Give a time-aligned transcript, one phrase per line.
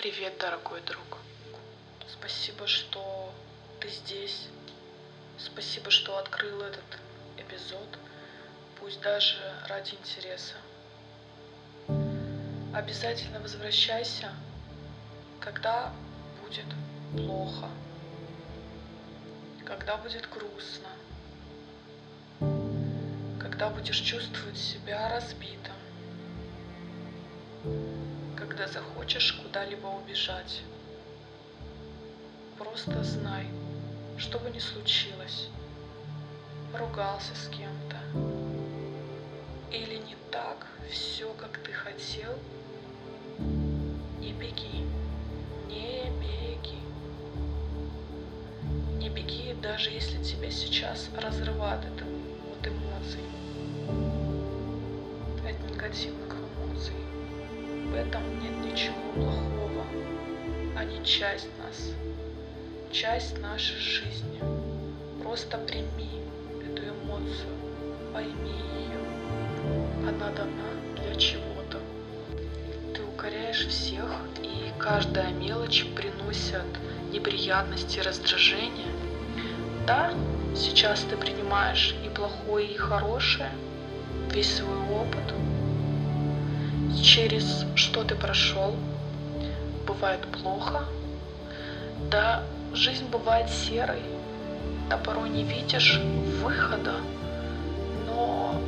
[0.00, 1.18] Привет, дорогой друг.
[2.08, 3.34] Спасибо, что
[3.80, 4.48] ты здесь.
[5.36, 6.98] Спасибо, что открыл этот
[7.36, 7.86] эпизод,
[8.80, 9.36] пусть даже
[9.68, 10.54] ради интереса.
[12.72, 14.32] Обязательно возвращайся,
[15.38, 15.92] когда
[16.42, 16.64] будет
[17.12, 17.68] плохо,
[19.66, 20.88] когда будет грустно,
[23.38, 25.74] когда будешь чувствовать себя разбитым,
[28.60, 30.60] когда захочешь куда-либо убежать.
[32.58, 33.46] Просто знай,
[34.18, 35.48] что бы ни случилось,
[36.74, 37.96] ругался с кем-то,
[39.72, 42.34] или не так все, как ты хотел,
[44.18, 44.84] не беги,
[45.66, 46.80] не беги.
[48.98, 53.24] Не беги, даже если тебя сейчас разрывает это от эмоций,
[55.48, 57.09] от негативных эмоций.
[57.90, 59.84] В этом нет ничего плохого.
[60.76, 61.92] Они часть нас,
[62.92, 64.40] часть нашей жизни.
[65.20, 66.22] Просто прими
[66.64, 67.50] эту эмоцию,
[68.12, 70.08] пойми ее.
[70.08, 71.80] Она дана для чего-то.
[72.94, 74.08] Ты укоряешь всех,
[74.40, 76.62] и каждая мелочь приносит
[77.12, 78.94] неприятности, раздражение.
[79.84, 80.12] Да,
[80.54, 83.50] сейчас ты принимаешь и плохое, и хорошее,
[84.32, 85.34] весь свой опыт,
[87.02, 88.74] через что ты прошел,
[89.86, 90.84] бывает плохо,
[92.10, 94.02] да, жизнь бывает серой,
[94.88, 96.00] да порой не видишь
[96.42, 96.96] выхода,
[98.06, 98.60] но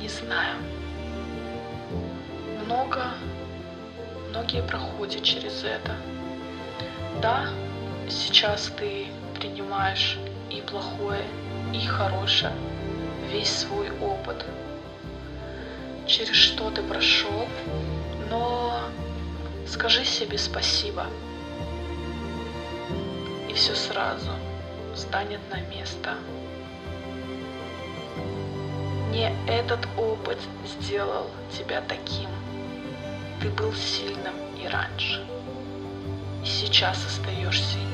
[0.00, 0.56] не знаю.
[2.64, 3.06] Много,
[4.30, 5.96] многие проходят через это.
[7.20, 7.48] Да,
[8.08, 9.06] сейчас ты
[9.38, 10.18] принимаешь
[10.50, 11.24] и плохое,
[11.72, 12.52] и хорошее,
[13.30, 14.44] весь свой опыт,
[16.06, 17.48] через что ты прошел,
[18.30, 18.80] но
[19.66, 21.06] скажи себе спасибо,
[23.48, 24.30] и все сразу
[24.94, 26.14] станет на место.
[29.10, 32.28] Не этот опыт сделал тебя таким.
[33.40, 35.24] Ты был сильным и раньше,
[36.42, 37.86] и сейчас остаешься им.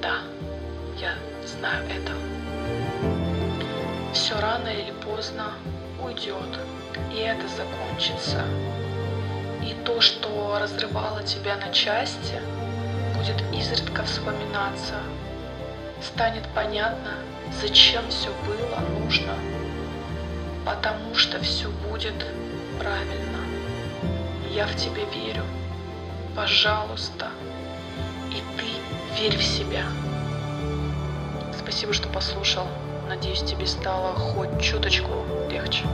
[0.00, 0.18] Да,
[1.00, 1.14] я
[1.46, 2.37] знаю это.
[4.12, 5.52] Все рано или поздно
[6.02, 6.58] уйдет,
[7.12, 8.42] и это закончится.
[9.62, 12.40] И то, что разрывало тебя на части,
[13.16, 14.94] будет изредка вспоминаться.
[16.00, 17.14] Станет понятно,
[17.60, 19.34] зачем все было нужно,
[20.64, 22.26] потому что все будет
[22.78, 23.38] правильно.
[24.50, 25.44] Я в тебя верю.
[26.34, 27.28] Пожалуйста.
[28.30, 29.84] И ты верь в себя.
[31.58, 32.66] Спасибо, что послушал.
[33.08, 35.84] Надеюсь, тебе стало хоть чуточку легче.